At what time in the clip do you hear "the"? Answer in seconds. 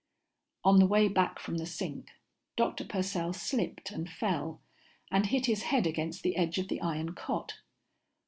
0.79-0.87, 1.59-1.65, 6.23-6.37, 6.69-6.81